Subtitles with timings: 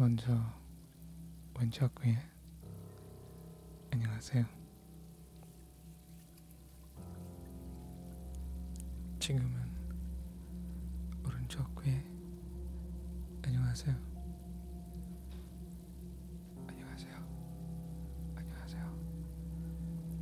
[0.00, 0.32] 먼저
[1.58, 2.16] 왼쪽 귀에
[3.90, 4.46] 안녕하세요.
[9.18, 9.52] 지금은
[11.22, 12.02] 오른쪽 귀에
[13.42, 13.94] 안녕하세요.
[16.66, 17.14] 안녕하세요.
[18.36, 18.98] 안녕하세요.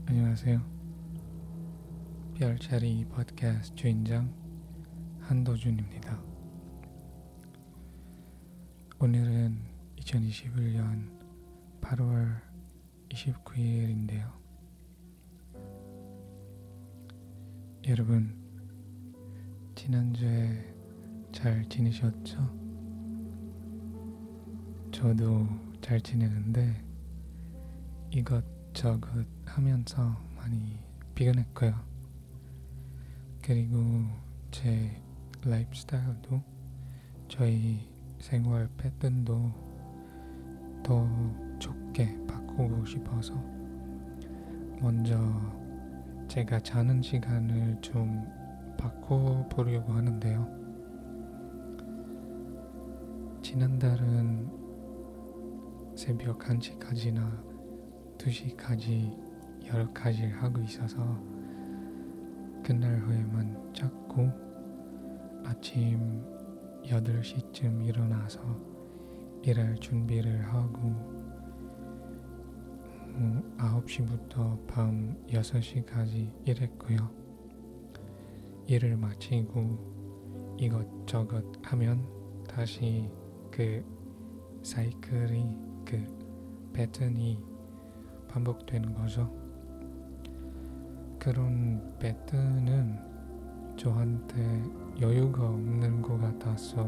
[0.06, 0.61] 안녕하세요.
[2.34, 4.34] 별자리 팟캐스트 주인장
[5.20, 6.20] 한도준입니다.
[8.98, 9.68] 오늘은
[10.09, 11.11] 2021년
[11.83, 12.41] 8월
[13.11, 14.33] 29일인데요.
[17.87, 18.34] 여러분,
[19.75, 20.75] 지난주에
[21.31, 22.39] 잘 지내셨죠?
[24.93, 25.47] 저도
[25.83, 26.83] 잘 지내는데
[28.11, 30.79] 이것저것 하면서 많이
[31.14, 31.79] 피곤했고요.
[33.42, 34.06] 그리고
[34.51, 35.03] 제
[35.45, 36.42] 라이프 스타일도
[37.29, 37.86] 저희
[38.19, 39.67] 생활 패턴도
[40.89, 41.06] 더
[41.58, 43.34] 좋게 바꾸고 싶어서
[44.81, 45.19] 먼저
[46.28, 48.25] 제가 자는 시간을 좀
[48.78, 50.48] 바꿔보려고 하는데요.
[53.42, 54.50] 지난달은
[55.95, 57.39] 새벽 1시까지나
[58.17, 59.14] 2시까지
[59.67, 60.97] 여러 가지를 하고 있어서
[62.64, 64.30] 그날 후에만 자고
[65.45, 66.25] 아침
[66.86, 68.67] 8시쯤 일어나서
[69.42, 71.19] 일할 준비를 하고
[73.19, 77.11] 음, 9시부터 밤 6시까지 일했고요.
[78.67, 82.06] 일을 마치고 이것저것 하면
[82.48, 83.11] 다시
[83.50, 83.84] 그
[84.62, 86.06] 사이클이 그
[86.73, 87.39] 패턴이
[88.28, 89.33] 반복되는 거죠.
[91.19, 94.63] 그런 패턴은 저한테
[95.01, 96.84] 여유가 없는 것 같아서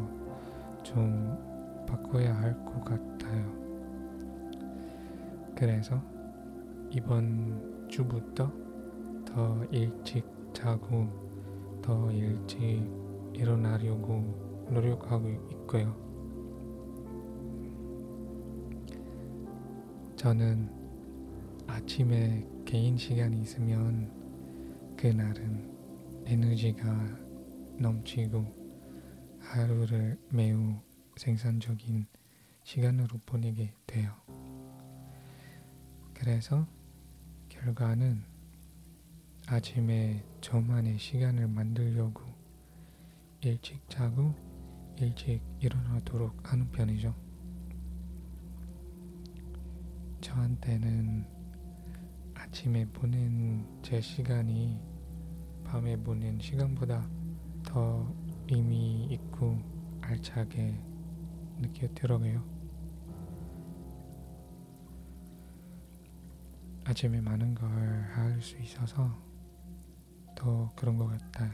[0.82, 1.49] 좀
[1.90, 3.52] 바꿔야 할 것 같아요.
[5.56, 6.00] 그래서
[6.90, 8.52] 이번 주부터
[9.24, 11.08] 더 일찍 자고
[11.82, 12.88] 더 일찍
[13.34, 15.96] 일어나려고 노력하고 있고요.
[20.16, 20.68] 저는
[21.66, 24.10] 아침에 개인 시간이 있으면
[24.96, 25.68] 그날은
[26.26, 26.84] 에너지가
[27.78, 28.44] 넘치고
[29.40, 30.74] 하루를 매우
[31.20, 32.06] 생산적인
[32.62, 34.10] 시간으로 보내게 돼요.
[36.14, 36.66] 그래서
[37.50, 38.24] 결과는
[39.46, 42.22] 아침에 저만의 시간을 만들려고
[43.42, 44.34] 일찍 자고
[44.96, 47.14] 일찍 일어나도록 하는 편이죠.
[50.22, 51.26] 저한테는
[52.32, 54.80] 아침에 보낸 제 시간이
[55.64, 57.06] 밤에 보낸 시간보다
[57.62, 58.10] 더
[58.50, 59.58] 의미 있고
[60.00, 60.89] 알차게
[61.80, 62.44] 느껴들어요.
[66.84, 67.68] 아침에 많은 걸
[68.12, 69.16] 할 수 있어서
[70.34, 71.50] 더 그런 것 같아요.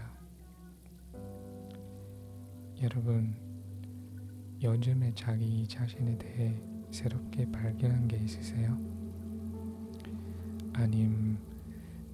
[2.82, 3.34] 여러분,
[4.62, 6.60] 요즘에 자기 자신에 대해
[6.91, 8.76] 새롭게 발견한 게 있으세요?
[10.72, 11.38] 아님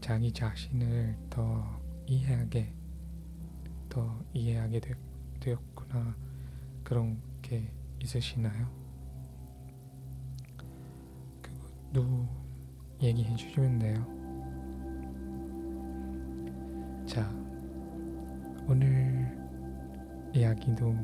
[0.00, 2.72] 자기 자신을 더 이해하게
[3.88, 4.94] 더 이해하게 되,
[5.40, 6.16] 되었구나
[6.84, 7.70] 그런 게
[8.02, 8.68] 있으시나요?
[11.92, 12.28] 그것도
[13.00, 14.06] 얘기해 주시면 돼요.
[17.06, 17.28] 자,
[18.68, 19.38] 오늘
[20.34, 20.94] 이야기도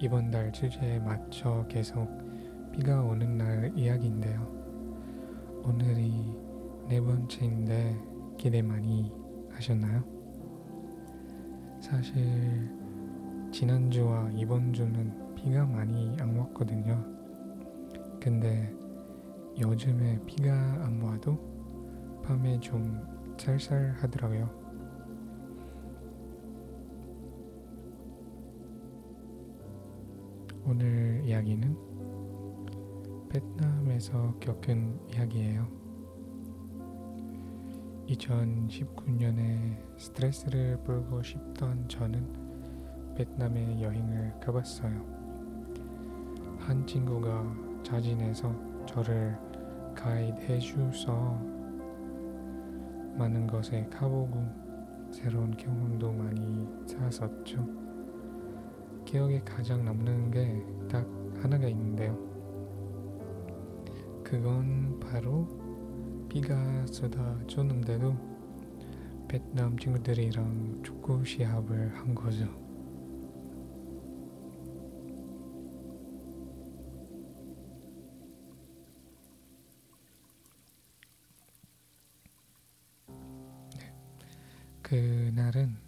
[0.00, 2.08] 이번 달 주제에 맞춰 계속
[2.72, 4.40] 비가 오는 날 이야기인데요.
[5.64, 6.12] 오늘이
[6.88, 7.96] 네 번째인데
[8.36, 9.12] 기대 많이
[9.50, 10.04] 하셨나요?
[11.80, 12.70] 사실
[13.52, 17.04] 지난주와 이번 주는 비가 많이 안 왔거든요.
[18.20, 18.72] 근데
[19.58, 21.36] 요즘에 비가 안 와도
[22.22, 23.02] 밤에 좀
[23.36, 24.48] 쌀쌀하더라고요.
[30.64, 31.76] 오늘 이야기는
[33.28, 35.66] 베트남에서 겪은 이야기예요.
[38.06, 45.21] 2019년에 스트레스를 풀고 싶던 저는 베트남에 여행을 가봤어요.
[46.62, 47.44] 한 친구가
[47.82, 48.54] 자진해서
[48.86, 49.36] 저를
[49.94, 51.12] 가이드 해 주서
[53.16, 54.42] 많은 것에 가보고
[55.10, 57.66] 새로운 경험도 많이 쌓았었죠.
[59.04, 61.08] 기억에 가장 남는 게 딱
[61.42, 62.18] 하나가 있는데요.
[64.22, 65.48] 그건 바로
[66.28, 66.54] 비가
[66.86, 68.14] 쏟아졌는데도
[69.26, 72.61] 베트남 친구들이랑 축구 시합을 한 거죠.
[84.92, 85.78] 그날은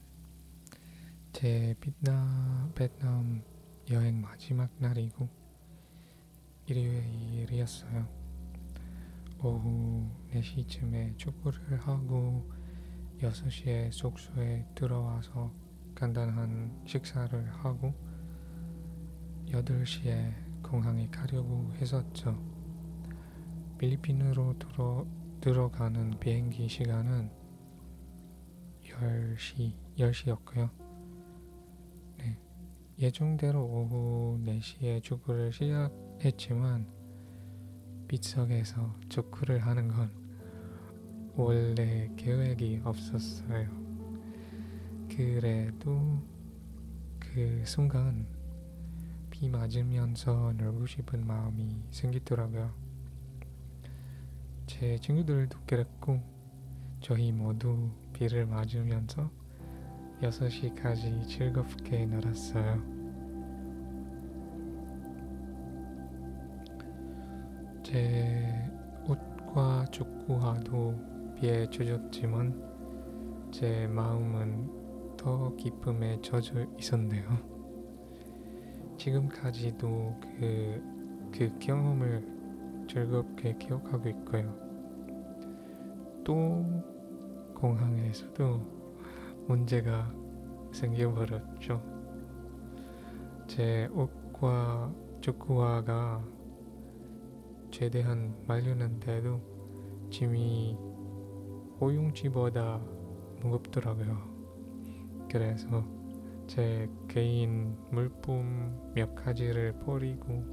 [1.30, 3.42] 제 베트남, 베트남
[3.90, 5.28] 여행 마지막 날이고
[6.64, 8.08] 일요일이었어요.
[9.42, 12.50] 오후 4시쯤에 축구를 하고
[13.20, 15.52] 6시에 숙소에 들어와서
[15.94, 17.92] 간단한 식사를 하고
[19.48, 22.42] 8시에 공항에 가려고 했었죠.
[23.76, 25.06] 필리핀으로 들어,
[25.42, 27.43] 들어가는 비행기 시간은
[29.00, 30.70] 10시, 10시였고요.
[32.18, 32.38] 네.
[32.98, 36.86] 예정대로 오후 4시에 축구를 시작했지만
[38.06, 40.10] 빗속에서 축구를 하는 건
[41.34, 43.68] 원래 계획이 없었어요.
[45.08, 46.22] 그래도
[47.18, 48.26] 그 순간
[49.30, 52.72] 비 맞으면서 놀고 싶은 마음이 생기더라고요.
[54.66, 56.20] 제 친구들도 그랬고
[57.00, 59.30] 저희 모두 비를 맞으면서
[60.22, 62.82] 6시까지 즐겁게 놀았어요.
[67.82, 68.70] 제
[69.06, 77.24] 옷과 축구화도 비에 젖었지만 제 마음은 더 기쁨에 젖어 있었네요.
[78.96, 82.26] 지금까지도 그, 그 경험을
[82.88, 84.54] 즐겁게 기억하고 있고요.
[86.24, 86.93] 또
[87.54, 88.60] 공항에서도
[89.46, 90.12] 문제가
[90.72, 91.82] 생겨버렸죠.
[93.46, 96.24] 제 옷과 축구화가
[97.70, 99.40] 최대한 말렸는데도
[100.10, 100.76] 짐이
[101.80, 102.80] 호용지보다
[103.40, 104.16] 무겁더라고요.
[105.30, 105.84] 그래서
[106.46, 110.44] 제 개인 물품 몇 가지를 버리고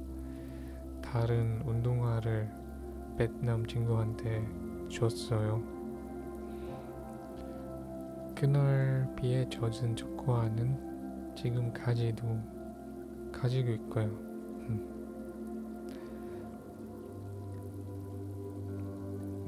[1.02, 2.50] 다른 운동화를
[3.16, 4.46] 베트남 친구한테
[4.88, 5.71] 줬어요.
[8.42, 12.26] 그날 비에 젖은 초코와는 지금까지도
[13.30, 14.06] 가지고 있고요.
[14.66, 14.88] 음.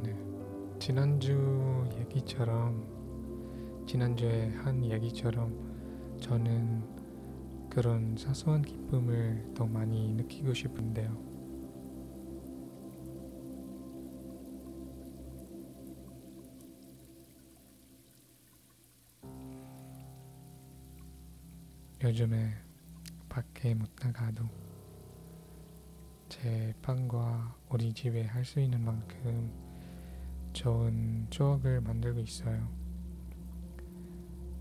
[0.00, 0.16] 네.
[0.78, 2.86] 지난주 얘기처럼
[3.84, 5.52] 지난주에 한 얘기처럼
[6.20, 6.84] 저는
[7.70, 11.33] 그런 사소한 기쁨을 더 많이 느끼고 싶은데요.
[22.04, 22.52] 요즘에
[23.30, 24.44] 밖에 못 나가도
[26.28, 29.50] 제 방과 우리 집에 할 수 있는 만큼
[30.52, 32.68] 좋은 추억을 만들고 있어요.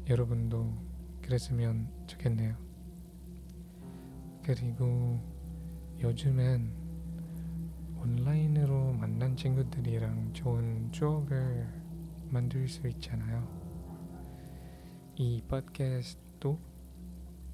[0.08, 0.74] 여러분도
[1.22, 2.56] 그랬으면 좋겠네요.
[4.42, 5.20] 그리고
[6.00, 6.72] 요즘엔
[7.98, 11.68] 온라인으로 만난 친구들이랑 좋은 추억을
[12.30, 13.46] 만들 수 있잖아요.
[15.18, 16.73] 이 팟캐스트도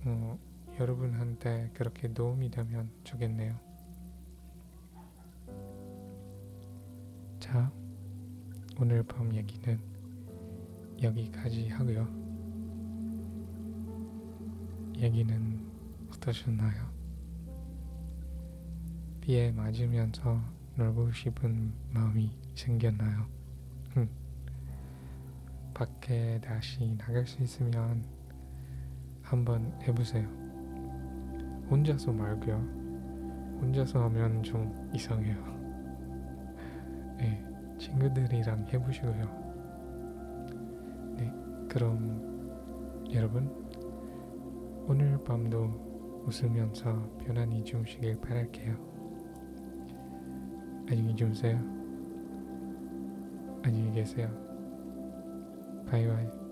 [0.06, 0.40] 어,
[0.80, 3.60] 여러분한테 그렇게 도움이 되면 좋겠네요.
[7.40, 7.72] 자,
[8.80, 9.80] 오늘 밤 얘기는
[11.02, 12.08] 여기까지 하고요.
[14.98, 15.60] 얘기는
[16.14, 16.90] 어떠셨나요?
[19.22, 20.42] 비에 맞으면서
[20.76, 23.28] 놀고 싶은 마음이 생겼나요?
[25.74, 28.04] 밖에 다시 나갈 수 있으면
[29.30, 30.28] 한번 해보세요.
[31.70, 32.58] 혼자서 말고요.
[33.62, 35.38] 혼자서 하면 좀 이상해요.
[37.20, 37.46] 네,
[37.78, 39.50] 친구들이랑 해보시고요.
[41.18, 41.32] 네,
[41.70, 43.48] 그럼 여러분
[44.88, 48.76] 오늘 밤도 웃으면서 편안히 주무시길 바랄게요.
[50.90, 51.60] 안녕히 주무세요.
[53.62, 54.28] 안녕히 계세요.
[55.88, 56.49] 바이바이.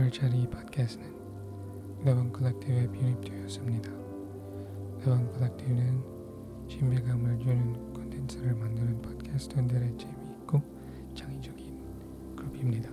[0.00, 3.90] 별자리 팟캐스트는 나방 콜렉티브에 편입되었습니다.
[5.00, 10.62] 나방 콜렉티브는 신비감을 주는 콘텐츠를 만드는 팟캐스트들의 재미있고
[11.14, 12.90] 창의적인 그룹입니다.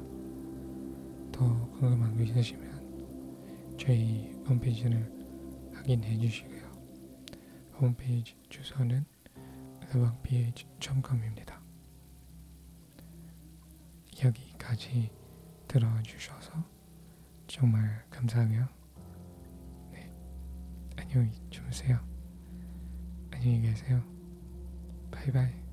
[1.31, 5.09] 더 궁금한 거 있으시면 저희 홈페이지를
[5.73, 6.69] 확인해 주시고요.
[7.79, 9.05] 홈페이지 주소는
[9.91, 11.61] theworkph.com입니다.
[14.25, 15.09] 여기까지
[15.69, 16.76] 들어주셔서
[17.47, 18.67] 정말 감사하고요.
[19.91, 20.13] 네,
[20.97, 21.97] 안녕히 주무세요.
[23.31, 24.03] 안녕히 계세요.
[25.11, 25.66] 바이바이.